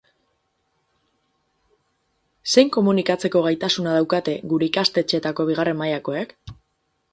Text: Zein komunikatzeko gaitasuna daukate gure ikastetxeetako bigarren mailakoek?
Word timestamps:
Zein 2.55 2.73
komunikatzeko 2.79 3.43
gaitasuna 3.49 3.95
daukate 3.99 4.37
gure 4.55 4.69
ikastetxeetako 4.73 5.49
bigarren 5.53 5.81
mailakoek? 5.85 6.37